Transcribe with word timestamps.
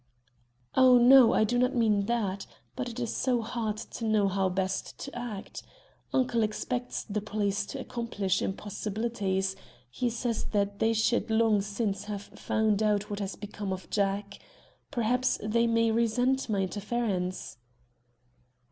"Oh, 0.73 0.97
no, 0.97 1.31
I 1.35 1.43
do 1.43 1.59
not 1.59 1.75
mean 1.75 2.07
that. 2.07 2.47
But 2.75 2.89
it 2.89 2.99
is 2.99 3.13
so 3.15 3.43
hard 3.43 3.77
to 3.77 4.03
know 4.03 4.27
how 4.27 4.49
best 4.49 4.97
to 5.01 5.15
act. 5.15 5.61
Uncle 6.11 6.41
expects 6.41 7.03
the 7.03 7.21
police 7.21 7.67
to 7.67 7.79
accomplish 7.79 8.41
impossibilities. 8.41 9.55
He 9.91 10.09
says 10.09 10.45
that 10.53 10.79
they 10.79 10.93
should 10.93 11.29
long 11.29 11.61
since 11.61 12.05
have 12.05 12.23
found 12.23 12.81
out 12.81 13.11
what 13.11 13.19
has 13.19 13.35
become 13.35 13.71
of 13.71 13.91
Jack. 13.91 14.39
Perhaps 14.89 15.37
they 15.43 15.67
may 15.67 15.91
resent 15.91 16.49
my 16.49 16.61
interference." 16.63 17.57